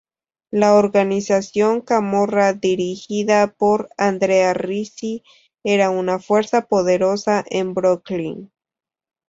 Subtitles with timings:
[0.49, 5.23] La organización Camorra, dirigida por Andrea Ricci,
[5.63, 8.51] era una fuerza poderosa en Brooklyn.